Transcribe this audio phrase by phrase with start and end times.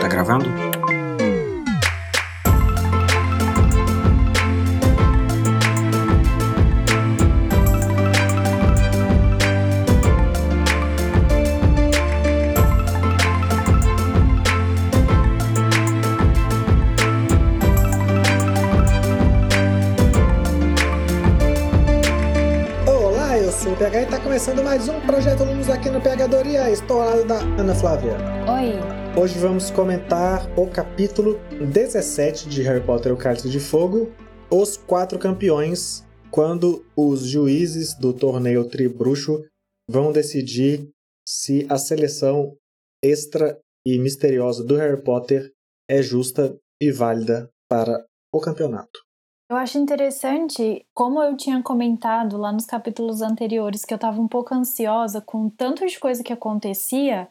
[0.00, 0.63] Tá gravando?
[23.94, 26.68] PH e tá começando mais um Projeto Lumos aqui no Pegadoria.
[26.68, 28.16] Estou ao lado da Ana Flávia.
[28.50, 31.38] Oi, Hoje vamos comentar o capítulo
[31.72, 34.12] 17 de Harry Potter e o Cálice de Fogo,
[34.50, 39.44] Os Quatro Campeões, quando os juízes do torneio Tribruxo
[39.88, 40.90] vão decidir
[41.24, 42.56] se a seleção
[43.00, 45.52] extra e misteriosa do Harry Potter
[45.88, 49.04] é justa e válida para o campeonato.
[49.48, 54.28] Eu acho interessante, como eu tinha comentado lá nos capítulos anteriores, que eu tava um
[54.28, 57.28] pouco ansiosa com tanto de coisa que acontecia,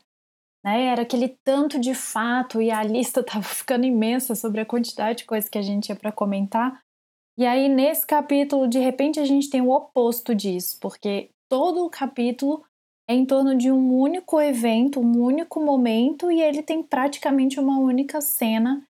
[0.64, 0.86] né?
[0.86, 5.26] Era aquele tanto de fato e a lista tava ficando imensa sobre a quantidade de
[5.26, 6.80] coisa que a gente tinha para comentar.
[7.38, 11.90] E aí, nesse capítulo, de repente, a gente tem o oposto disso, porque todo o
[11.90, 12.64] capítulo
[13.10, 17.80] é em torno de um único evento, um único momento, e ele tem praticamente uma
[17.80, 18.84] única cena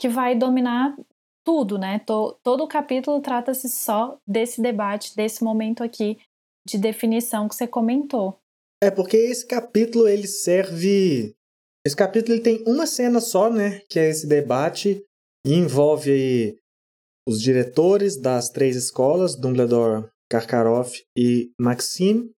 [0.00, 0.96] que vai dominar
[1.44, 1.98] tudo, né?
[2.00, 6.18] To- todo o capítulo trata-se só desse debate, desse momento aqui
[6.66, 8.38] de definição que você comentou.
[8.82, 11.34] É porque esse capítulo ele serve.
[11.86, 13.80] Esse capítulo ele tem uma cena só, né?
[13.88, 15.04] Que é esse debate
[15.46, 16.56] e envolve aí
[17.28, 22.30] os diretores das três escolas, Dumbledore, Karkaroff e Maxime,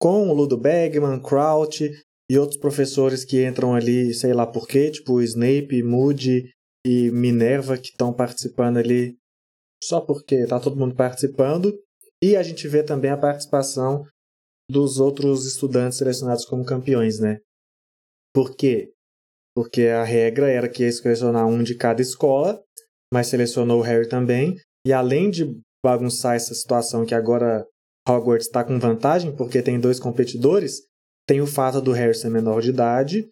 [0.00, 1.90] com o Ludo Bagman, Crouch
[2.30, 6.50] e outros professores que entram ali, sei lá por quê, tipo Snape, Moody
[6.86, 9.16] e Minerva que estão participando ali
[9.82, 11.72] só porque tá todo mundo participando.
[12.22, 14.04] E a gente vê também a participação
[14.70, 17.40] dos outros estudantes selecionados como campeões, né?
[18.34, 18.92] Por quê?
[19.54, 22.62] Porque a regra era que ia selecionar um de cada escola,
[23.12, 24.56] mas selecionou o Harry também.
[24.86, 27.66] E além de bagunçar essa situação que agora
[28.08, 30.82] Hogwarts está com vantagem, porque tem dois competidores,
[31.26, 33.28] tem o fato do Harry ser menor de idade,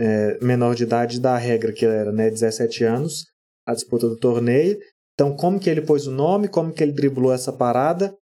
[0.00, 3.26] é, menor de idade da regra que era né, 17 anos,
[3.66, 4.78] a disputa do torneio.
[5.14, 8.14] Então, como que ele pôs o nome, como que ele driblou essa parada,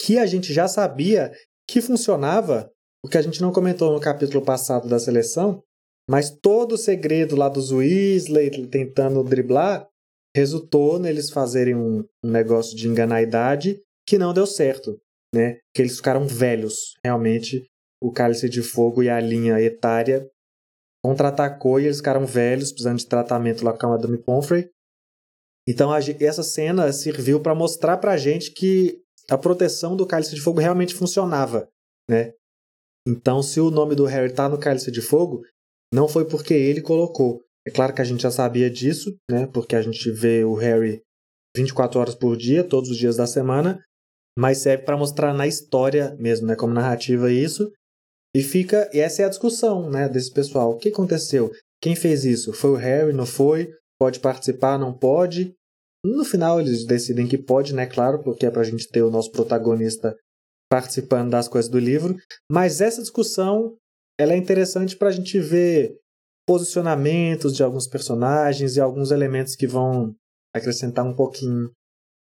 [0.00, 1.32] que a gente já sabia
[1.68, 2.70] que funcionava,
[3.04, 5.62] o que a gente não comentou no capítulo passado da seleção,
[6.08, 9.86] mas todo o segredo lá dos Weasley tentando driblar
[10.36, 14.98] resultou neles fazerem um, um negócio de enganar a idade que não deu certo,
[15.34, 15.58] né?
[15.72, 17.64] Que eles ficaram velhos, realmente.
[18.02, 20.28] O Cálice de Fogo e a linha etária
[21.04, 24.70] contra-atacou e eles ficaram velhos, precisando de tratamento lá com a Madame Pomfrey.
[25.68, 30.40] Então a essa cena serviu para mostrar pra gente que a proteção do Cálice de
[30.40, 31.68] Fogo realmente funcionava,
[32.08, 32.32] né?
[33.06, 35.42] Então, se o nome do Harry tá no Cálice de Fogo,
[35.92, 37.42] não foi porque ele colocou.
[37.66, 39.46] É claro que a gente já sabia disso, né?
[39.46, 41.02] Porque a gente vê o Harry
[41.54, 43.82] 24 horas por dia, todos os dias da semana,
[44.38, 46.56] mas serve para mostrar na história mesmo, né?
[46.56, 47.70] Como narrativa isso.
[48.34, 50.72] E fica, e essa é a discussão, né, desse pessoal.
[50.72, 51.52] O que aconteceu?
[51.80, 52.52] Quem fez isso?
[52.52, 53.72] Foi o Harry, não foi?
[53.98, 55.54] Pode participar, não pode?
[56.04, 59.30] No final eles decidem que pode, né, claro, porque é pra gente ter o nosso
[59.30, 60.16] protagonista
[60.70, 62.16] participando das coisas do livro,
[62.50, 63.76] mas essa discussão,
[64.18, 65.96] ela é interessante pra gente ver
[66.46, 70.14] posicionamentos de alguns personagens e alguns elementos que vão
[70.54, 71.70] acrescentar um pouquinho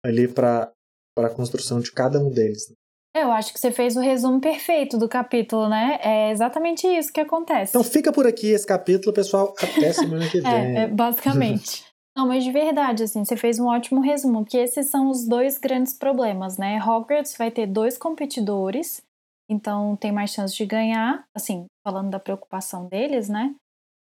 [0.04, 0.71] ali para
[1.16, 2.75] para a construção de cada um deles.
[3.17, 6.01] Eu acho que você fez o resumo perfeito do capítulo, né?
[6.03, 7.71] É exatamente isso que acontece.
[7.71, 10.53] Então fica por aqui esse capítulo, pessoal, até semana que vem.
[10.53, 11.85] É, é, basicamente.
[12.17, 15.59] Não, mas de verdade, assim, você fez um ótimo resumo, que esses são os dois
[15.59, 16.81] grandes problemas, né?
[16.81, 19.03] Hogwarts vai ter dois competidores,
[19.49, 23.55] então tem mais chance de ganhar, assim, falando da preocupação deles, né?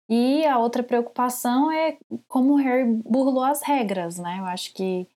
[0.09, 1.97] E a outra preocupação é
[2.27, 4.37] como o Harry burlou as regras, né?
[4.39, 5.07] Eu acho que,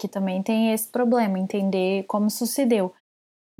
[0.00, 2.94] que também tem esse problema, entender como sucedeu.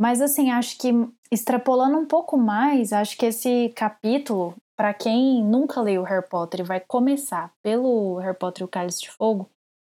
[0.03, 0.91] Mas assim, acho que
[1.31, 6.65] extrapolando um pouco mais, acho que esse capítulo, para quem nunca leu Harry Potter e
[6.65, 9.49] vai começar pelo Harry Potter e o Cálice de Fogo,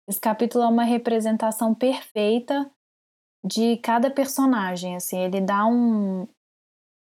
[0.09, 2.71] esse capítulo é uma representação perfeita
[3.45, 6.27] de cada personagem, assim, ele dá um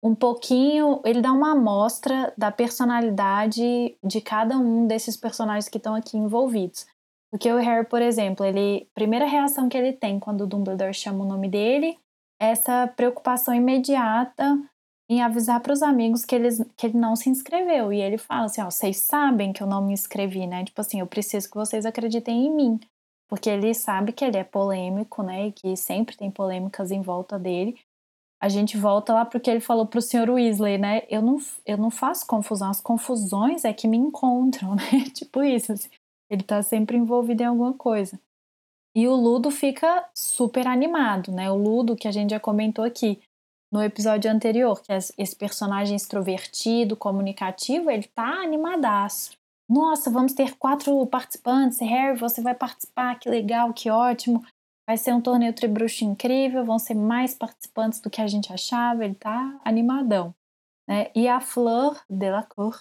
[0.02, 5.94] um pouquinho, ele dá uma amostra da personalidade de cada um desses personagens que estão
[5.94, 6.86] aqui envolvidos.
[7.30, 11.24] Porque o Harry, por exemplo, ele, primeira reação que ele tem quando o Dumbledore chama
[11.24, 11.98] o nome dele
[12.40, 14.58] essa preocupação imediata
[15.08, 17.92] em avisar para os amigos que, eles, que ele não se inscreveu.
[17.92, 20.64] E ele fala assim: ó, vocês sabem que eu não me inscrevi, né?
[20.64, 22.80] Tipo assim, eu preciso que vocês acreditem em mim.
[23.28, 25.48] Porque ele sabe que ele é polêmico, né?
[25.48, 27.78] E que sempre tem polêmicas em volta dele.
[28.40, 30.30] a gente volta lá porque ele falou pro Sr.
[30.30, 31.02] Weasley, né?
[31.08, 35.04] Eu não, eu não faço confusão, as confusões é que me encontram, né?
[35.14, 35.90] tipo isso, assim.
[36.30, 38.20] Ele tá sempre envolvido em alguma coisa.
[38.96, 41.50] E o Ludo fica super animado, né?
[41.50, 43.20] O Ludo, que a gente já comentou aqui
[43.70, 49.36] no episódio anterior, que é esse personagem extrovertido, comunicativo, ele tá animadaço.
[49.68, 51.78] Nossa, vamos ter quatro participantes.
[51.80, 54.42] Harry, você vai participar, que legal, que ótimo.
[54.88, 59.04] Vai ser um torneio tribruxo incrível, vão ser mais participantes do que a gente achava.
[59.04, 60.34] Ele tá animadão.
[60.88, 61.10] Né?
[61.14, 62.80] E a Fleur Delacour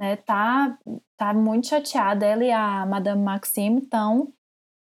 [0.00, 0.78] né, tá,
[1.16, 2.24] tá muito chateada.
[2.24, 4.32] Ela e a Madame Maxime estão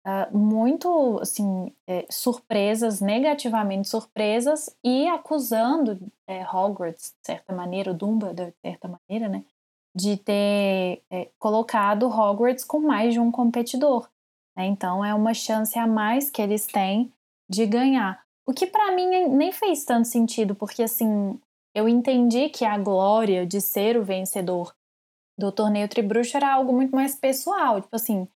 [0.07, 7.95] uh, muito assim, é, surpresas, negativamente surpresas, e acusando é, Hogwarts, de certa maneira, o
[7.95, 9.45] Dumbledore, de certa maneira, né,
[9.95, 14.09] de ter é, colocado Hogwarts com mais de um competidor.
[14.57, 14.67] Né?
[14.67, 17.13] Então é uma chance a mais que eles têm
[17.49, 18.23] de ganhar.
[18.47, 21.39] O que para mim nem fez tanto sentido, porque assim,
[21.75, 24.75] eu entendi que a glória de ser o vencedor
[25.39, 27.81] do torneio Tribruxo era algo muito mais pessoal.
[27.81, 28.29] Tipo assim,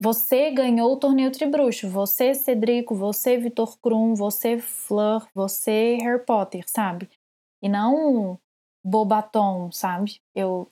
[0.00, 6.64] você ganhou o torneio Tribruxo, você Cedrico, você Vitor Krum, você Fleur, você Harry Potter,
[6.66, 7.08] sabe?
[7.62, 8.38] E não
[8.84, 10.20] Bobaton, sabe?
[10.34, 10.68] Eu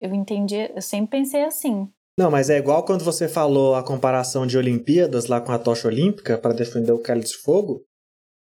[0.00, 1.86] eu entendi, eu sempre pensei assim.
[2.18, 5.88] Não, mas é igual quando você falou a comparação de Olimpíadas lá com a tocha
[5.88, 7.84] olímpica para defender o cálice de fogo.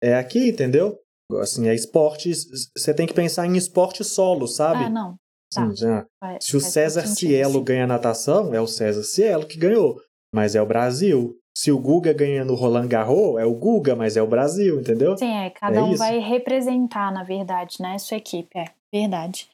[0.01, 0.99] É aqui, entendeu?
[1.41, 2.31] Assim, é esporte.
[2.77, 4.85] Você tem que pensar em esporte solo, sabe?
[4.85, 5.17] Ah, não.
[5.53, 5.69] Tá.
[5.69, 6.05] Sim, já.
[6.21, 10.01] Vai, Se o César Cielo ganha natação, é o César Cielo que ganhou.
[10.37, 11.35] Mas é o Brasil.
[11.57, 15.17] Se o Guga ganha no Roland Garros, é o Guga, mas é o Brasil, entendeu?
[15.17, 15.49] Sim, é.
[15.49, 15.97] Cada é um isso.
[15.97, 17.97] vai representar, na verdade, né?
[17.97, 18.65] Sua equipe, é.
[18.93, 19.49] Verdade.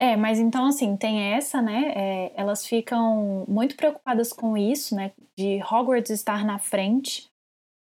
[0.00, 1.92] É, mas então, assim, tem essa, né?
[1.96, 5.10] É, elas ficam muito preocupadas com isso, né?
[5.36, 7.26] De Hogwarts estar na frente.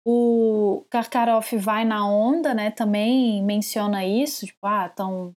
[0.07, 2.71] O Karkaroff vai na onda, né?
[2.71, 5.33] Também menciona isso, tipo, ah, então.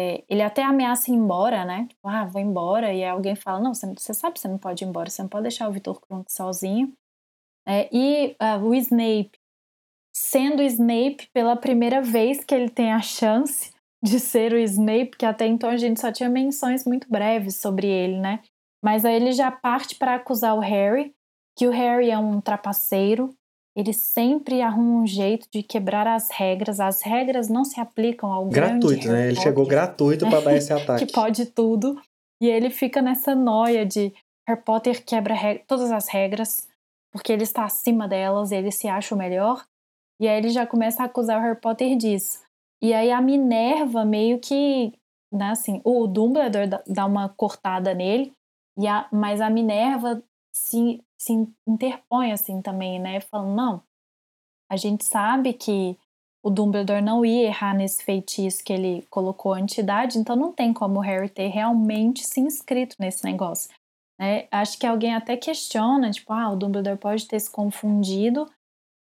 [0.00, 1.86] É, ele até ameaça ir embora, né?
[1.88, 2.94] Tipo, ah, vou embora.
[2.94, 5.28] E alguém fala: não, você, você sabe que você não pode ir embora, você não
[5.28, 6.92] pode deixar o Vitor Kronk sozinho.
[7.66, 9.32] É, e uh, o Snape,
[10.14, 15.26] sendo Snape pela primeira vez que ele tem a chance de ser o Snape, que
[15.26, 18.40] até então a gente só tinha menções muito breves sobre ele, né?
[18.80, 21.12] Mas aí ele já parte para acusar o Harry,
[21.56, 23.34] que o Harry é um trapaceiro,
[23.78, 26.80] ele sempre arruma um jeito de quebrar as regras.
[26.80, 29.28] As regras não se aplicam ao gratuito, grande né?
[29.28, 31.06] Ele chegou gratuito para dar esse ataque.
[31.06, 31.96] que pode tudo.
[32.42, 34.12] E ele fica nessa noia de
[34.48, 35.36] Harry Potter quebra
[35.66, 36.66] todas as regras
[37.12, 39.64] porque ele está acima delas, ele se acha o melhor.
[40.20, 42.40] E aí ele já começa a acusar o Harry Potter disso.
[42.82, 44.92] E aí a Minerva meio que,
[45.32, 48.32] né, assim, o Dumbledore dá uma cortada nele,
[48.78, 50.22] e a, mas a Minerva
[50.54, 51.32] se, se
[51.66, 53.82] interpõe assim também, né, falando, não,
[54.70, 55.98] a gente sabe que
[56.42, 60.72] o Dumbledore não ia errar nesse feitiço que ele colocou a entidade, então não tem
[60.72, 63.70] como o Harry ter realmente se inscrito nesse negócio.
[64.18, 64.46] Né?
[64.50, 68.48] Acho que alguém até questiona, tipo, ah, o Dumbledore pode ter se confundido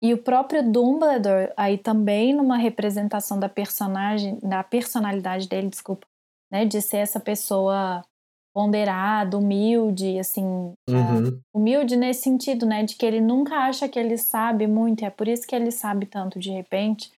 [0.01, 6.07] e o próprio Dumbledore, aí também numa representação da personagem, da personalidade dele, desculpa,
[6.51, 8.01] né, de ser essa pessoa
[8.53, 11.39] ponderada, humilde, assim, uhum.
[11.53, 15.09] humilde nesse sentido, né, de que ele nunca acha que ele sabe muito, e é
[15.09, 17.11] por isso que ele sabe tanto de repente,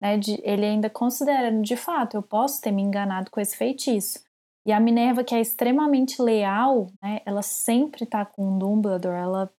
[0.00, 4.20] né, de, ele ainda considera, de fato, eu posso ter me enganado com esse feitiço.
[4.66, 9.50] E a Minerva, que é extremamente leal, né, ela sempre tá com o Dumbledore, ela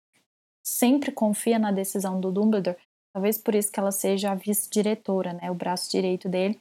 [0.64, 2.76] sempre confia na decisão do Dumbledore,
[3.12, 6.60] talvez por isso que ela seja a vice-diretora, né, o braço direito dele.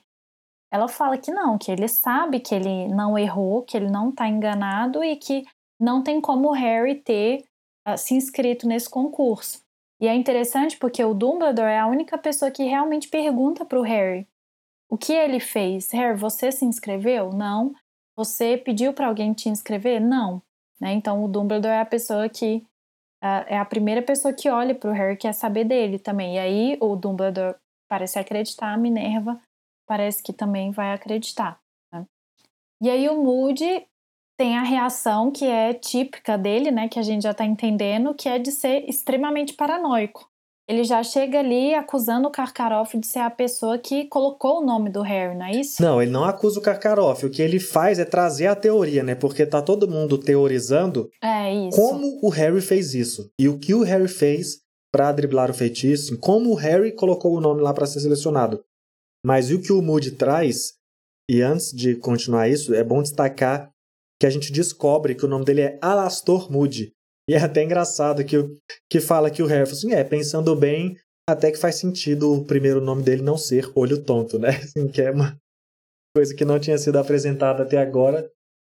[0.71, 4.27] Ela fala que não, que ele sabe que ele não errou, que ele não está
[4.27, 5.45] enganado e que
[5.79, 7.43] não tem como o Harry ter
[7.87, 9.61] uh, se inscrito nesse concurso.
[9.99, 13.83] E é interessante porque o Dumbledore é a única pessoa que realmente pergunta para o
[13.83, 14.27] Harry
[14.89, 15.91] o que ele fez.
[15.91, 17.31] Harry, você se inscreveu?
[17.31, 17.73] Não.
[18.15, 20.01] Você pediu para alguém te inscrever?
[20.01, 20.41] Não.
[20.81, 20.93] Né?
[20.93, 22.65] Então o Dumbledore é a pessoa que
[23.21, 26.35] é a primeira pessoa que olha para o Harry quer saber dele também.
[26.35, 27.55] E aí o Dumbledore
[27.89, 29.39] parece acreditar, a Minerva
[29.89, 31.59] parece que também vai acreditar.
[31.91, 32.05] Né?
[32.81, 33.87] E aí o Moody
[34.37, 38.29] tem a reação que é típica dele, né, que a gente já está entendendo, que
[38.29, 40.29] é de ser extremamente paranoico
[40.69, 44.91] ele já chega ali acusando o Karkaroff de ser a pessoa que colocou o nome
[44.91, 45.81] do Harry, não é isso?
[45.81, 47.25] Não, ele não acusa o Karkaroff.
[47.25, 49.15] O que ele faz é trazer a teoria, né?
[49.15, 53.31] Porque tá todo mundo teorizando é como o Harry fez isso.
[53.39, 54.59] E o que o Harry fez
[54.91, 58.63] para driblar o feitiço, como o Harry colocou o nome lá para ser selecionado.
[59.25, 60.73] Mas o que o Moody traz,
[61.29, 63.71] e antes de continuar isso, é bom destacar
[64.19, 66.91] que a gente descobre que o nome dele é Alastor Moody.
[67.29, 68.35] E é até engraçado que,
[68.89, 70.97] que fala que o Harry assim, é, pensando bem,
[71.29, 74.49] Até que faz sentido o primeiro nome dele não ser Olho Tonto, né?
[74.57, 75.37] Assim, que é uma
[76.15, 78.27] coisa que não tinha sido apresentada até agora.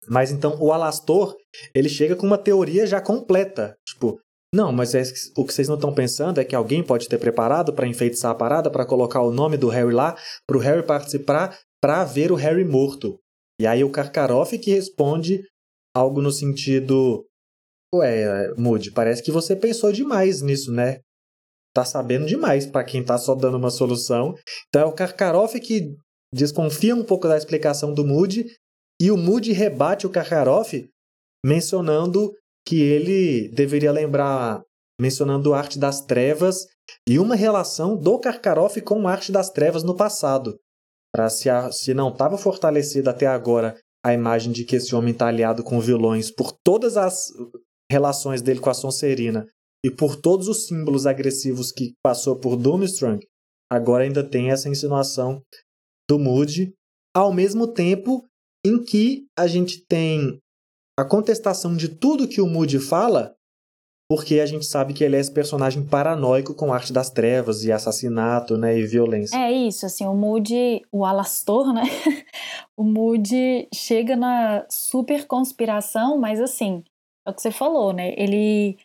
[0.08, 1.36] Mas então o Alastor,
[1.74, 3.76] ele chega com uma teoria já completa.
[3.84, 4.20] Tipo,
[4.54, 5.02] não, mas é,
[5.36, 8.34] o que vocês não estão pensando é que alguém pode ter preparado para enfeitiçar a
[8.34, 12.36] parada, para colocar o nome do Harry lá, para o Harry participar, para ver o
[12.36, 13.18] Harry morto.
[13.60, 15.42] E aí o Karkaroff que responde
[15.94, 17.26] algo no sentido:
[17.92, 21.00] Ué, Moody, parece que você pensou demais nisso, né?
[21.74, 24.36] Tá sabendo demais para quem tá só dando uma solução.
[24.68, 25.96] Então é o Karkaroff que
[26.32, 28.46] desconfia um pouco da explicação do Moody
[29.02, 30.88] e o Moody rebate o Karkaroff
[31.44, 32.32] mencionando
[32.66, 34.62] que ele deveria lembrar,
[35.00, 36.66] mencionando a Arte das Trevas
[37.08, 40.58] e uma relação do Karkaroff com a Arte das Trevas no passado.
[41.12, 45.28] Para se, se não estava fortalecida até agora a imagem de que esse homem está
[45.28, 47.28] aliado com vilões por todas as
[47.90, 49.46] relações dele com a Sonserina
[49.84, 53.20] e por todos os símbolos agressivos que passou por Doomstrang,
[53.70, 55.42] agora ainda tem essa insinuação
[56.08, 56.72] do Moody,
[57.14, 58.24] ao mesmo tempo
[58.64, 60.38] em que a gente tem
[60.98, 63.36] a contestação de tudo que o Moody fala,
[64.08, 67.72] porque a gente sabe que ele é esse personagem paranoico com arte das trevas e
[67.72, 69.36] assassinato, né, e violência.
[69.36, 71.82] É isso, assim, o Moody, o Alastor, né,
[72.76, 76.84] o Moody chega na super conspiração, mas assim,
[77.26, 78.76] é o que você falou, né, ele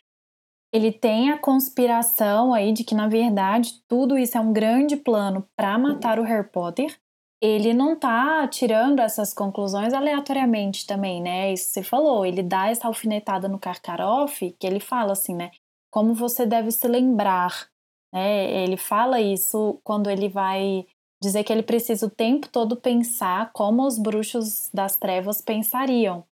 [0.72, 5.44] ele tem a conspiração aí de que na verdade tudo isso é um grande plano
[5.56, 6.96] para matar o Harry Potter
[7.40, 11.52] ele não tá tirando essas conclusões aleatoriamente também, né?
[11.52, 15.50] Isso você falou, ele dá essa alfinetada no Karkaroff, que ele fala assim, né?
[15.90, 17.68] Como você deve se lembrar,
[18.12, 18.62] né?
[18.62, 20.86] Ele fala isso quando ele vai
[21.22, 26.24] dizer que ele precisa o tempo todo pensar como os bruxos das trevas pensariam,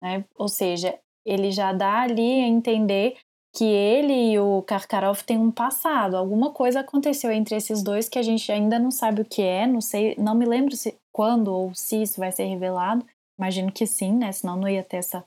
[0.00, 0.24] né?
[0.36, 3.16] Ou seja, ele já dá ali a entender
[3.54, 6.16] que ele e o Karkaroff têm um passado.
[6.16, 9.66] Alguma coisa aconteceu entre esses dois que a gente ainda não sabe o que é,
[9.66, 13.04] não sei, não me lembro se quando ou se isso vai ser revelado.
[13.38, 14.32] Imagino que sim, né?
[14.32, 15.24] Senão não ia ter essa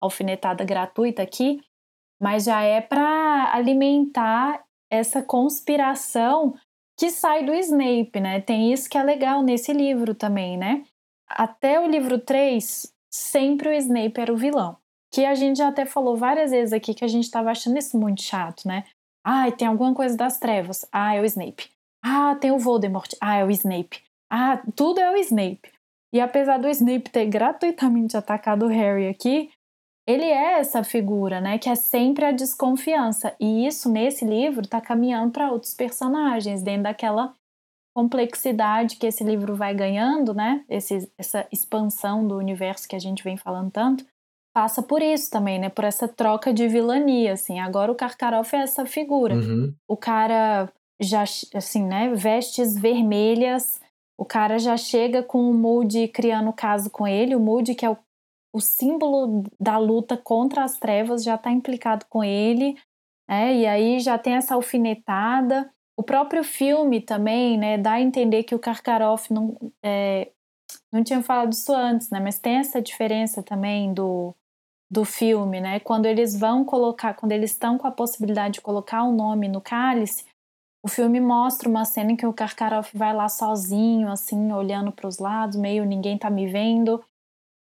[0.00, 1.60] alfinetada gratuita aqui.
[2.20, 6.54] Mas já é para alimentar essa conspiração
[6.98, 8.40] que sai do Snape, né?
[8.40, 10.84] Tem isso que é legal nesse livro também, né?
[11.28, 14.78] Até o livro 3, sempre o Snape era o vilão
[15.10, 17.98] que a gente já até falou várias vezes aqui que a gente estava achando isso
[17.98, 18.84] muito chato, né?
[19.24, 20.86] Ah, tem alguma coisa das trevas.
[20.92, 21.70] Ah, é o Snape.
[22.04, 23.12] Ah, tem o Voldemort.
[23.20, 24.02] Ah, é o Snape.
[24.30, 25.70] Ah, tudo é o Snape.
[26.12, 29.50] E apesar do Snape ter gratuitamente atacado o Harry aqui,
[30.06, 33.36] ele é essa figura, né, que é sempre a desconfiança.
[33.38, 37.34] E isso nesse livro está caminhando para outros personagens, dentro daquela
[37.94, 40.64] complexidade que esse livro vai ganhando, né?
[40.68, 44.06] Esse, essa expansão do universo que a gente vem falando tanto
[44.52, 45.68] passa por isso também, né?
[45.68, 47.60] Por essa troca de vilania, assim.
[47.60, 49.34] Agora o Karkaroff é essa figura.
[49.34, 49.74] Uhum.
[49.88, 51.22] O cara já,
[51.54, 52.12] assim, né?
[52.14, 53.80] Vestes vermelhas.
[54.18, 57.36] O cara já chega com o Moody criando caso com ele.
[57.36, 57.96] O Moody, que é o,
[58.52, 62.76] o símbolo da luta contra as trevas, já está implicado com ele.
[63.28, 63.54] Né?
[63.56, 65.70] E aí já tem essa alfinetada.
[65.96, 67.78] O próprio filme também, né?
[67.78, 69.56] Dá a entender que o Karkaroff não...
[69.84, 70.30] É,
[70.92, 72.20] não tinha falado isso antes, né?
[72.20, 74.34] Mas tem essa diferença também do
[74.90, 75.80] do filme, né?
[75.80, 79.60] Quando eles vão colocar, quando eles estão com a possibilidade de colocar o nome no
[79.60, 80.24] cálice,
[80.82, 85.06] o filme mostra uma cena em que o Karkaroff vai lá sozinho, assim, olhando para
[85.06, 87.04] os lados, meio ninguém tá me vendo,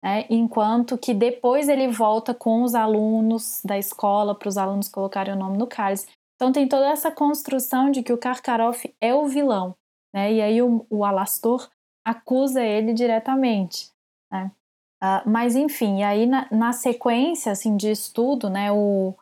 [0.03, 0.25] né?
[0.29, 5.37] Enquanto que depois ele volta com os alunos da escola para os alunos colocarem o
[5.37, 6.07] nome no cálice.
[6.35, 9.75] Então tem toda essa construção de que o Karkaroff é o vilão,
[10.13, 10.31] né?
[10.33, 11.67] E aí o, o Alastor
[12.05, 13.91] acusa ele diretamente,
[14.31, 14.51] né?
[15.03, 19.13] Uh, mas enfim, aí na, na, sequência assim, de estudo, né, o,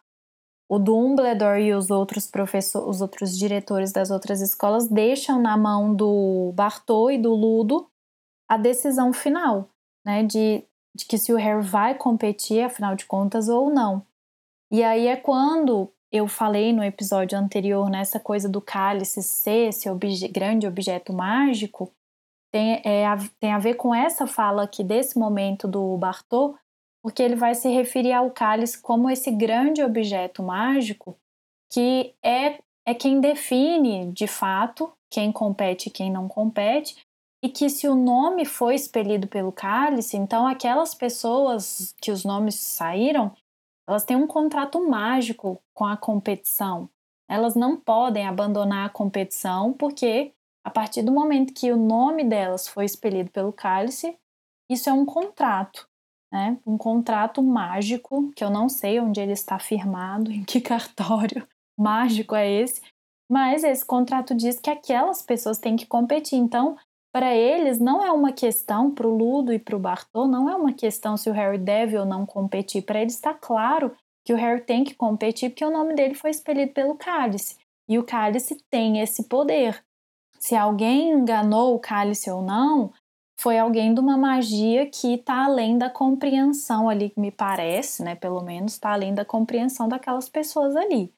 [0.70, 5.96] o Dumbledore e os outros professores, os outros diretores das outras escolas deixam na mão
[5.96, 7.90] do Bartô e do Ludo
[8.48, 9.68] a decisão final,
[10.06, 10.64] né, de,
[10.96, 14.06] de que se o Harry vai competir, afinal de contas, ou não.
[14.72, 19.90] E aí é quando eu falei no episódio anterior nessa coisa do cálice ser esse
[19.90, 21.92] obje grande objeto mágico,
[22.54, 26.56] tem, é, a, tem a ver com essa fala aqui desse momento do Bartô,
[27.02, 31.18] porque ele vai se referir ao cálice como esse grande objeto mágico
[31.72, 37.04] que é, é quem define, de fato, quem compete e quem não compete,
[37.44, 42.56] e que se o nome foi expelido pelo cálice, então aquelas pessoas que os nomes
[42.56, 43.32] saíram,
[43.90, 46.88] elas têm um contrato mágico com a competição.
[47.28, 50.32] Elas não podem abandonar a competição porque
[50.64, 54.18] a partir do momento que o nome delas foi expelido pelo cálice,
[54.70, 55.88] isso é um contrato,
[56.32, 56.58] né?
[56.66, 62.36] Um contrato mágico, que eu não sei onde ele está firmado, em que cartório mágico
[62.36, 62.82] é esse,
[63.30, 66.38] Mas esse contrato diz que aquelas pessoas têm que competir.
[66.38, 66.78] Então,
[67.12, 70.56] para eles, não é uma questão, para o Ludo e para o Bartô, não é
[70.56, 72.84] uma questão se o Harry deve ou não competir.
[72.84, 76.32] Para eles está claro que o Harry tem que competir porque o nome dele foi
[76.32, 77.58] expelido pelo cálice.
[77.88, 79.84] E o cálice tem esse poder.
[80.44, 82.92] Se alguém enganou o cálice ou não,
[83.40, 88.14] foi alguém de uma magia que está além da compreensão ali, me parece, né?
[88.14, 91.14] Pelo menos está além da compreensão daquelas pessoas ali.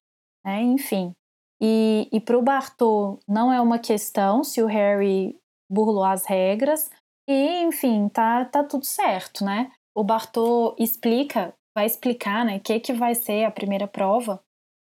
[0.45, 0.61] Né?
[0.61, 1.11] Enfim.
[1.59, 5.35] E, e para o Bartô não é uma questão se o Harry
[5.67, 6.91] burlou as regras.
[7.27, 9.71] E, enfim, tá, tá tudo certo, né?
[9.97, 14.39] O Bartô explica, vai explicar, né, o que, que vai ser a primeira prova.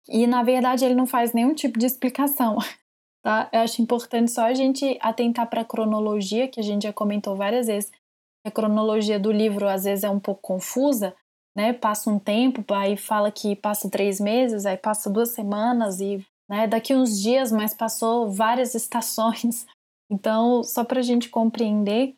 [0.07, 2.59] E, na verdade, ele não faz nenhum tipo de explicação.
[3.27, 3.49] Tá?
[3.51, 7.35] Eu acho importante só a gente atentar para a cronologia, que a gente já comentou
[7.35, 7.91] várias vezes.
[8.45, 11.13] A cronologia do livro às vezes é um pouco confusa,
[11.53, 11.73] né?
[11.73, 16.67] Passa um tempo, aí fala que passa três meses, aí passa duas semanas e né,
[16.67, 19.67] daqui uns dias, mas passou várias estações.
[20.09, 22.15] Então, só para a gente compreender,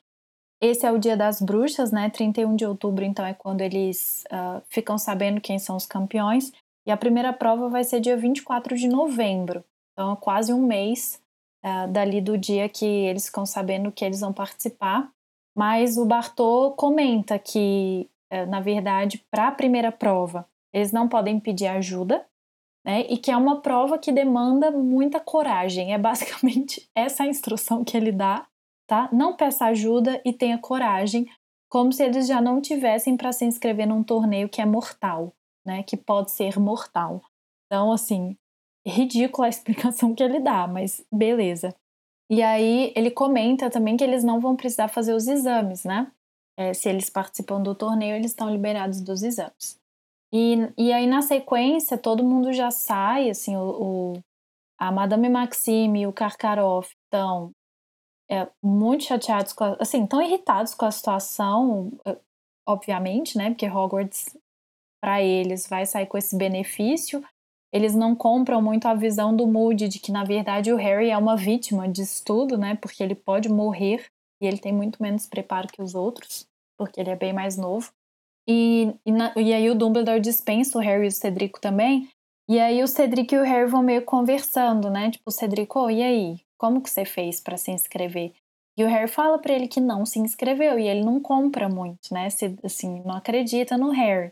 [0.62, 2.12] esse é o dia das bruxas, né?
[2.12, 6.54] 31 de outubro, então, é quando eles uh, ficam sabendo quem são os campeões.
[6.86, 9.66] E a primeira prova vai ser dia 24 de novembro.
[10.00, 11.22] Então, quase um mês
[11.62, 15.12] uh, dali do dia que eles ficam sabendo que eles vão participar.
[15.54, 21.38] Mas o Bartô comenta que, uh, na verdade, para a primeira prova, eles não podem
[21.38, 22.26] pedir ajuda,
[22.86, 23.02] né?
[23.10, 25.94] E que é uma prova que demanda muita coragem.
[25.94, 28.48] É basicamente essa a instrução que ele dá,
[28.88, 29.10] tá?
[29.12, 31.28] Não peça ajuda e tenha coragem,
[31.70, 35.34] como se eles já não tivessem para se inscrever num torneio que é mortal,
[35.66, 35.84] né?
[35.84, 37.22] Que pode ser mortal.
[37.66, 38.38] Então, assim,
[38.90, 41.74] ridícula a explicação que ele dá, mas beleza.
[42.30, 46.12] E aí ele comenta também que eles não vão precisar fazer os exames, né?
[46.58, 49.80] É, se eles participam do torneio, eles estão liberados dos exames.
[50.32, 54.14] E, e aí, na sequência, todo mundo já sai, assim, o, o
[54.80, 57.52] a Madame Maxime e o Karkaroff estão
[58.30, 62.18] é, muito chateados, a, assim, estão irritados com a situação, é,
[62.68, 64.38] obviamente, né, porque Hogwarts,
[65.02, 67.24] para eles, vai sair com esse benefício.
[67.72, 71.18] Eles não compram muito a visão do Moody de que, na verdade, o Harry é
[71.18, 74.06] uma vítima disso tudo, né, porque ele pode morrer
[74.42, 77.92] e ele tem muito menos preparo que os outros, porque ele é bem mais novo.
[78.48, 82.10] E, e, na, e, aí o Dumbledore dispensa o Harry e o Cedrico também.
[82.50, 85.12] E aí o Cedrico e o Harry vão meio conversando, né?
[85.12, 86.40] Tipo, o Cedrico, oh, e aí?
[86.58, 88.34] Como que você fez para se inscrever?
[88.76, 92.12] E o Harry fala para ele que não se inscreveu e ele não compra muito,
[92.12, 92.30] né?
[92.30, 94.32] Se, assim, não acredita no Harry.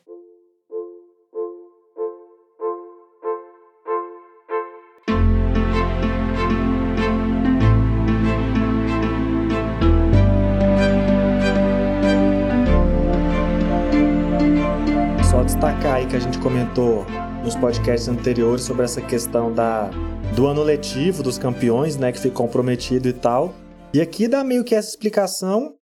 [16.08, 17.06] Que a gente comentou
[17.44, 19.90] nos podcasts anteriores sobre essa questão da,
[20.34, 23.54] do ano letivo dos campeões, né, que ficou comprometido e tal.
[23.94, 25.78] E aqui dá meio que essa explicação,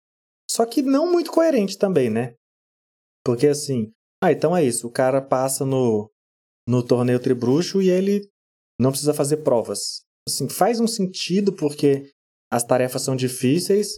[0.51, 2.35] só que não muito coerente também, né?
[3.23, 6.11] Porque assim, ah, então é isso, o cara passa no,
[6.67, 8.27] no torneio tribruxo e ele
[8.81, 10.05] não precisa fazer provas.
[10.27, 12.11] Assim, faz um sentido porque
[12.51, 13.89] as tarefas são difíceis,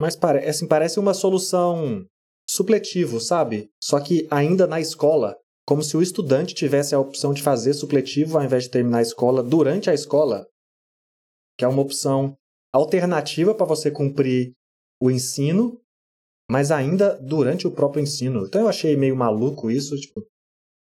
[0.00, 2.06] mas pare, assim, parece uma solução
[2.54, 3.70] supletivo, sabe?
[3.82, 5.36] Só que ainda na escola,
[5.66, 9.02] como se o estudante tivesse a opção de fazer supletivo ao invés de terminar a
[9.02, 10.46] escola durante a escola,
[11.58, 12.36] que é uma opção
[12.72, 14.52] alternativa para você cumprir
[15.00, 15.80] o ensino,
[16.50, 18.46] mas ainda durante o próprio ensino.
[18.46, 20.24] Então eu achei meio maluco isso, tipo,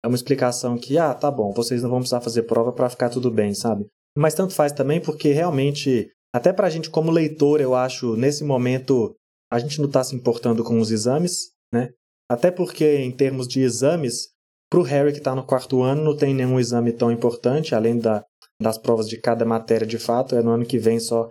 [0.03, 3.10] é uma explicação que, ah, tá bom, vocês não vão precisar fazer prova para ficar
[3.10, 3.88] tudo bem, sabe?
[4.17, 9.15] Mas tanto faz também porque realmente, até pra gente como leitor, eu acho, nesse momento,
[9.51, 11.89] a gente não está se importando com os exames, né?
[12.30, 14.30] Até porque, em termos de exames,
[14.69, 17.97] para o Harry que está no quarto ano, não tem nenhum exame tão importante, além
[17.97, 18.25] da,
[18.62, 21.30] das provas de cada matéria de fato, é no ano que vem só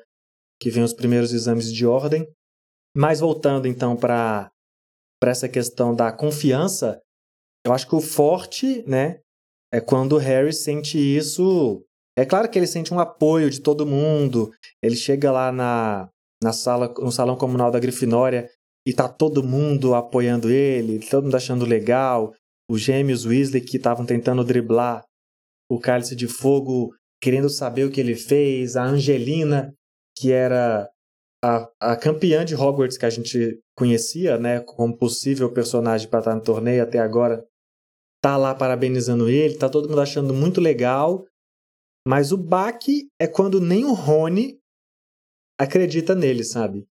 [0.59, 2.27] que vem os primeiros exames de ordem.
[2.97, 4.51] Mas voltando então para
[5.23, 6.99] essa questão da confiança,
[7.67, 9.21] eu acho que o forte, né,
[9.71, 11.85] é quando o Harry sente isso.
[12.17, 14.51] É claro que ele sente um apoio de todo mundo.
[14.83, 16.09] Ele chega lá na,
[16.43, 18.49] na sala, no salão comunal da Grifinória
[18.87, 22.33] e tá todo mundo apoiando ele, todo mundo achando legal.
[22.71, 25.05] Os gêmeos Weasley que estavam tentando driblar
[25.69, 28.77] o Cálice de Fogo, querendo saber o que ele fez.
[28.77, 29.75] A Angelina,
[30.17, 30.89] que era
[31.45, 36.35] a, a campeã de Hogwarts que a gente conhecia, né, como possível personagem para estar
[36.37, 37.45] no torneio até agora,
[38.23, 41.27] tá lá parabenizando ele, tá todo mundo achando muito legal.
[42.07, 44.61] Mas o baque é quando nem o Rony
[45.59, 46.87] acredita nele, sabe?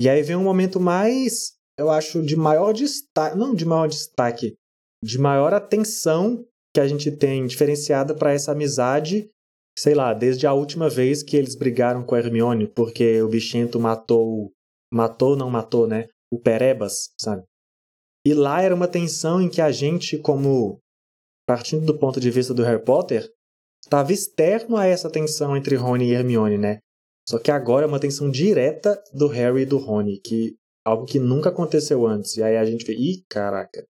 [0.00, 4.54] E aí vem um momento mais, eu acho, de maior destaque, não de maior destaque,
[5.04, 9.30] de maior atenção que a gente tem diferenciada para essa amizade
[9.78, 13.80] sei lá, desde a última vez que eles brigaram com a Hermione, porque o bichento
[13.80, 14.52] matou,
[14.92, 16.08] matou, não matou, né?
[16.30, 17.44] O Perebas, sabe?
[18.26, 20.78] E lá era uma tensão em que a gente, como
[21.46, 23.28] partindo do ponto de vista do Harry Potter,
[23.82, 26.78] estava externo a essa tensão entre Rony e Hermione, né?
[27.28, 31.18] Só que agora é uma tensão direta do Harry e do Rony, que algo que
[31.18, 32.36] nunca aconteceu antes.
[32.36, 33.86] E aí a gente vê, ih, caraca.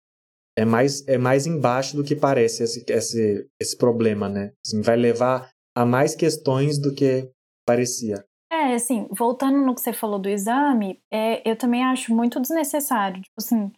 [0.57, 4.53] É mais, é mais embaixo do que parece esse, esse, esse problema, né?
[4.65, 7.29] Assim, vai levar a mais questões do que
[7.65, 8.25] parecia.
[8.51, 13.21] É, assim, voltando no que você falou do exame, é, eu também acho muito desnecessário.
[13.21, 13.71] Tipo assim,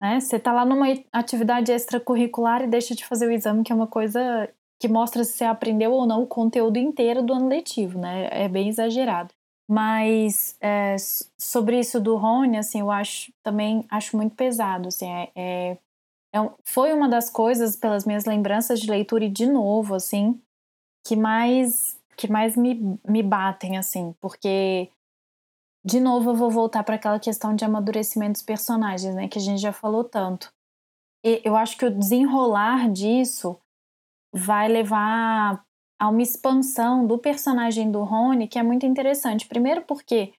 [0.00, 0.20] né?
[0.20, 3.86] Você tá lá numa atividade extracurricular e deixa de fazer o exame, que é uma
[3.88, 8.28] coisa que mostra se você aprendeu ou não o conteúdo inteiro do ano letivo, né?
[8.30, 9.32] É bem exagerado.
[9.68, 10.96] Mas é,
[11.38, 15.78] sobre isso do Rony, assim, eu acho também acho muito pesado, assim, é, é,
[16.34, 20.40] é, foi uma das coisas pelas minhas lembranças de leitura e de novo, assim,
[21.04, 24.88] que mais que mais me, me batem, assim, porque
[25.84, 29.42] de novo eu vou voltar para aquela questão de amadurecimento dos personagens, né, que a
[29.42, 30.52] gente já falou tanto.
[31.24, 33.58] E eu acho que o desenrolar disso
[34.36, 35.64] vai levar
[35.98, 39.48] a uma expansão do personagem do Rony que é muito interessante.
[39.48, 40.32] Primeiro porque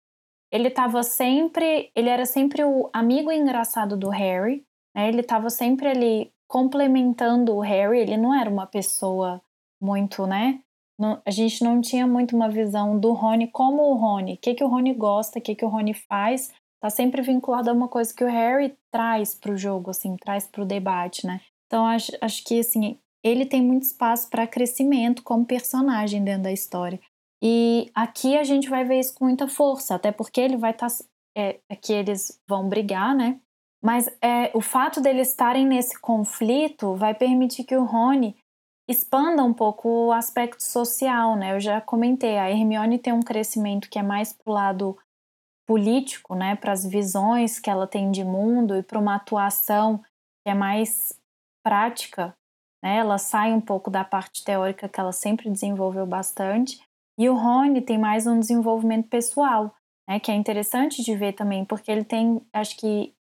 [0.52, 5.08] ele estava sempre, ele era sempre o amigo engraçado do Harry, né?
[5.08, 9.42] Ele estava sempre ali complementando o Harry, ele não era uma pessoa
[9.80, 10.60] muito, né?
[10.98, 14.54] Não, a gente não tinha muito uma visão do Rony como o Rony, o que,
[14.54, 17.88] que o Rony gosta, o que, que o Rony faz, tá sempre vinculado a uma
[17.88, 21.40] coisa que o Harry traz para o jogo, assim, traz para o debate, né?
[21.66, 26.52] Então acho, acho que assim ele tem muito espaço para crescimento como personagem dentro da
[26.52, 27.00] história.
[27.42, 30.88] E aqui a gente vai ver isso com muita força, até porque ele vai estar.
[30.88, 30.94] Tá,
[31.36, 33.40] é, aqui eles vão brigar, né?
[33.82, 38.36] Mas é, o fato deles estarem nesse conflito vai permitir que o Rony
[38.88, 41.54] expanda um pouco o aspecto social, né?
[41.54, 44.98] Eu já comentei, a Hermione tem um crescimento que é mais pro lado
[45.66, 46.56] político, né?
[46.56, 51.12] Para as visões que ela tem de mundo e para uma atuação que é mais
[51.62, 52.34] prática
[52.82, 52.98] né?
[52.98, 56.80] Ela sai um pouco da parte teórica que ela sempre desenvolveu bastante.
[57.18, 59.74] E o Rony tem mais um desenvolvimento pessoal,
[60.08, 60.20] né?
[60.20, 63.12] que é interessante de ver também, porque ele tem, acho que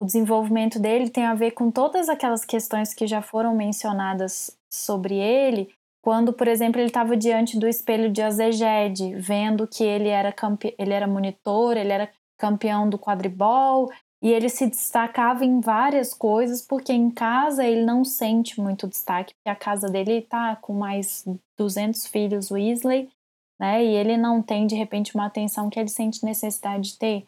[0.00, 5.14] o desenvolvimento dele tem a ver com todas aquelas questões que já foram mencionadas sobre
[5.14, 10.32] ele, quando, por exemplo, ele estava diante do espelho de Azeged, vendo que ele era,
[10.32, 10.74] campe...
[10.78, 13.90] ele era monitor, ele era campeão do quadribol,
[14.26, 19.32] e ele se destacava em várias coisas, porque em casa ele não sente muito destaque,
[19.34, 21.24] porque a casa dele tá com mais
[21.56, 23.08] 200 filhos Weasley,
[23.56, 23.84] né?
[23.84, 27.26] E ele não tem de repente uma atenção que ele sente necessidade de ter,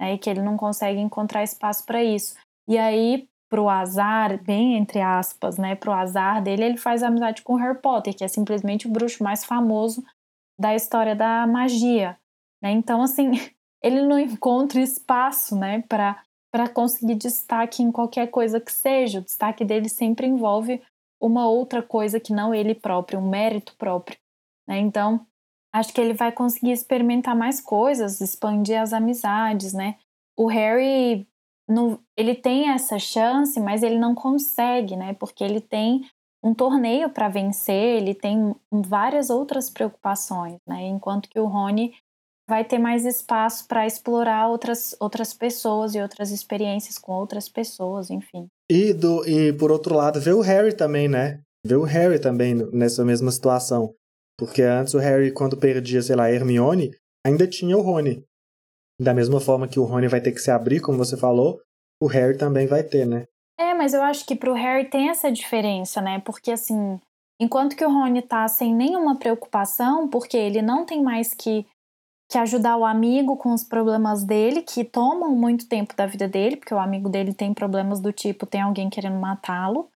[0.00, 0.14] né?
[0.14, 2.34] E que ele não consegue encontrar espaço para isso.
[2.66, 7.56] E aí, pro azar, bem entre aspas, né, pro azar dele, ele faz amizade com
[7.56, 10.02] Harry Potter, que é simplesmente o bruxo mais famoso
[10.58, 12.18] da história da magia,
[12.62, 12.70] né?
[12.70, 13.32] Então, assim,
[13.84, 16.18] ele não encontra espaço, né, para
[16.50, 19.20] para conseguir destaque em qualquer coisa que seja.
[19.20, 20.82] O destaque dele sempre envolve
[21.20, 24.18] uma outra coisa que não ele próprio, um mérito próprio.
[24.66, 24.78] Né?
[24.78, 25.26] Então,
[25.72, 29.96] acho que ele vai conseguir experimentar mais coisas, expandir as amizades, né?
[30.36, 31.28] O Harry,
[31.68, 35.12] no, ele tem essa chance, mas ele não consegue, né?
[35.14, 36.02] Porque ele tem
[36.42, 40.86] um torneio para vencer, ele tem várias outras preocupações, né?
[40.86, 41.94] Enquanto que o Rony
[42.50, 48.10] vai ter mais espaço para explorar outras, outras pessoas e outras experiências com outras pessoas,
[48.10, 48.48] enfim.
[48.68, 51.40] E, do, e por outro lado, ver o Harry também, né?
[51.64, 53.94] Ver o Harry também nessa mesma situação.
[54.36, 56.90] Porque antes o Harry, quando perdia, sei lá, a Hermione,
[57.24, 58.24] ainda tinha o Rony.
[59.00, 61.60] Da mesma forma que o Rony vai ter que se abrir, como você falou,
[62.02, 63.26] o Harry também vai ter, né?
[63.58, 66.20] É, mas eu acho que pro Harry tem essa diferença, né?
[66.24, 66.98] Porque assim,
[67.40, 71.64] enquanto que o Rony tá sem nenhuma preocupação, porque ele não tem mais que
[72.30, 76.56] que ajudar o amigo com os problemas dele, que tomam muito tempo da vida dele,
[76.56, 79.90] porque o amigo dele tem problemas do tipo, tem alguém querendo matá-lo,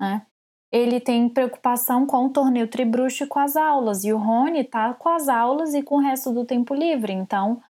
[0.00, 0.24] né?
[0.72, 4.94] Ele tem preocupação com o torneio tribruxo e com as aulas, e o Rony tá
[4.94, 7.60] com as aulas e com o resto do tempo livre, então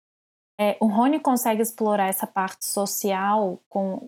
[0.61, 4.06] é, o Rony consegue explorar essa parte social com,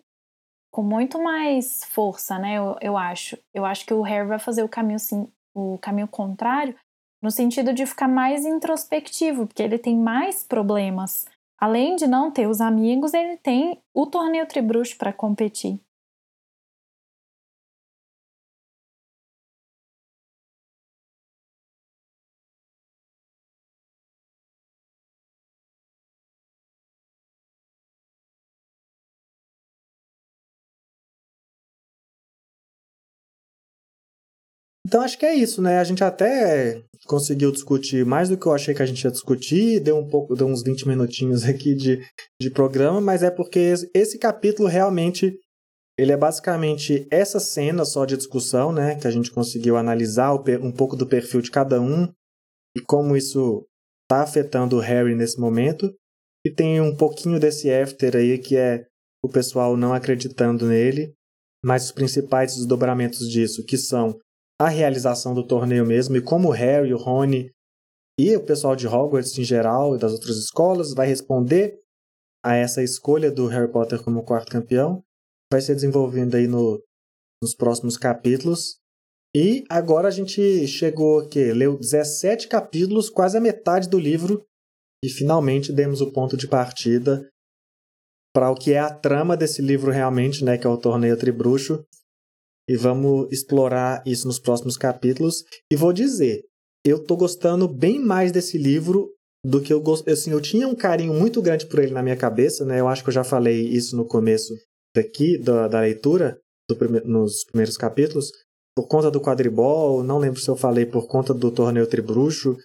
[0.71, 2.59] com muito mais força, né?
[2.59, 3.39] Eu, eu acho.
[3.55, 6.77] Eu acho que o Harry vai fazer o caminho, sim, o caminho contrário,
[7.23, 11.25] no sentido de ficar mais introspectivo, porque ele tem mais problemas.
[11.57, 15.81] Além de não ter os amigos, ele tem o torneio Tribruxo para competir.
[34.93, 35.79] Então acho que é isso, né?
[35.79, 39.81] A gente até conseguiu discutir mais do que eu achei que a gente ia discutir,
[39.81, 42.07] deu um pouco, deu uns 20 minutinhos aqui de,
[42.39, 45.35] de programa, mas é porque esse capítulo realmente
[45.99, 48.95] ele é basicamente essa cena só de discussão, né?
[48.97, 52.13] Que a gente conseguiu analisar um pouco do perfil de cada um
[52.77, 53.67] e como isso
[54.03, 55.91] está afetando o Harry nesse momento.
[56.45, 58.85] E tem um pouquinho desse after aí que é
[59.25, 61.15] o pessoal não acreditando nele,
[61.65, 64.19] mas os principais desdobramentos disso, que são
[64.63, 67.51] a realização do torneio mesmo e como o Harry, o Rony
[68.19, 71.81] e o pessoal de Hogwarts em geral e das outras escolas vai responder
[72.45, 75.03] a essa escolha do Harry Potter como quarto campeão.
[75.51, 76.83] Vai ser desenvolvendo aí no,
[77.43, 78.79] nos próximos capítulos.
[79.35, 84.45] E agora a gente chegou aqui, leu 17 capítulos, quase a metade do livro,
[85.03, 87.29] e finalmente demos o ponto de partida
[88.35, 91.85] para o que é a trama desse livro realmente, né, que é o Torneio Tribruxo.
[92.73, 95.45] E vamos explorar isso nos próximos capítulos.
[95.71, 96.41] E vou dizer,
[96.83, 99.11] eu tô gostando bem mais desse livro
[99.45, 100.09] do que eu gosto.
[100.09, 102.81] Assim, eu tinha um carinho muito grande por ele na minha cabeça, né?
[102.81, 104.55] Eu acho que eu já falei isso no começo
[104.97, 106.39] daqui, da, da leitura,
[106.79, 108.33] prime nos primeiros capítulos,
[108.75, 112.57] por conta do quadribol, não lembro se eu falei por conta do torneio Tribruxo,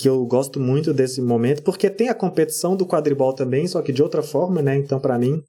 [0.00, 3.92] que eu gosto muito desse momento, porque tem a competição do quadribol também, só que
[3.92, 4.76] de outra forma, né?
[4.76, 5.42] Então, para mim,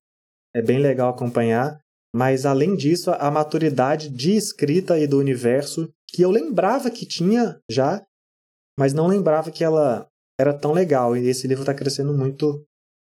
[0.54, 1.80] é bem legal acompanhar.
[2.16, 7.60] Mas, além disso, a maturidade de escrita e do universo, que eu lembrava que tinha
[7.70, 8.06] já,
[8.78, 10.08] mas não lembrava que ela
[10.40, 11.18] era tão legal.
[11.18, 12.64] E esse livro está crescendo muito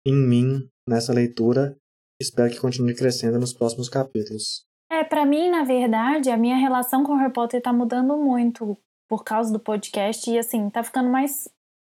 [0.06, 1.76] em mim nessa leitura.
[2.20, 4.66] Espero que continue crescendo nos próximos capítulos.
[4.92, 8.76] É, para mim, na verdade, a minha relação com Harry Potter tá mudando muito
[9.08, 11.48] por causa do podcast e assim, tá ficando mais.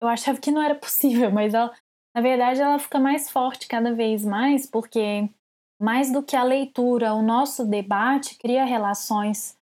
[0.02, 1.74] Eu achava que não era possível, mas ela,
[2.16, 5.30] na verdade ela fica mais forte cada vez mais, porque
[5.84, 9.58] mais do que a leitura, o nosso debate cria relações,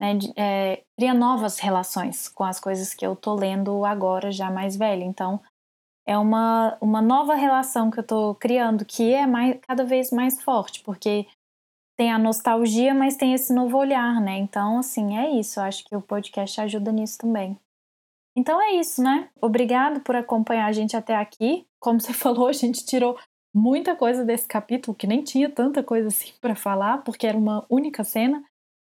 [0.00, 4.50] né, de, é, cria novas relações com as coisas que eu tô lendo agora, já
[4.50, 5.04] mais velha.
[5.04, 5.38] Então,
[6.06, 10.42] é uma, uma nova relação que eu tô criando, que é mais, cada vez mais
[10.42, 11.26] forte, porque
[11.94, 14.38] tem a nostalgia, mas tem esse novo olhar, né?
[14.38, 15.60] Então, assim, é isso.
[15.60, 17.58] Eu acho que o podcast ajuda nisso também.
[18.34, 19.28] Então é isso, né?
[19.42, 21.66] Obrigado por acompanhar a gente até aqui.
[21.78, 23.18] Como você falou, a gente tirou
[23.56, 27.64] muita coisa desse capítulo, que nem tinha tanta coisa assim para falar, porque era uma
[27.70, 28.44] única cena,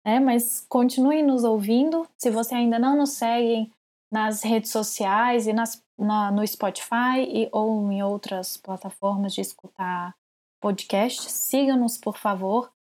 [0.04, 0.20] né?
[0.20, 2.08] Mas continue nos ouvindo.
[2.18, 3.72] Se você ainda não nos segue
[4.12, 10.16] nas redes sociais e nas, na, no Spotify e, ou em outras plataformas de escutar
[10.60, 12.72] podcasts, siga-nos, por favor.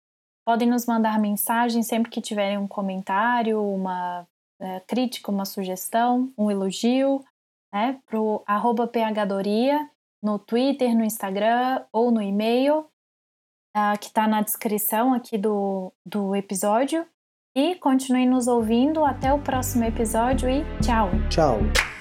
[0.43, 4.25] Podem nos mandar mensagem sempre que tiverem um comentário, uma
[4.59, 7.23] é, crítica, uma sugestão, um elogio,
[7.71, 9.87] né, para o phdoria
[10.21, 12.79] no Twitter, no Instagram ou no e-mail,
[13.75, 17.05] uh, que está na descrição aqui do, do episódio.
[17.55, 19.03] E continue nos ouvindo.
[19.03, 21.09] Até o próximo episódio e tchau!
[21.29, 21.96] Tchau!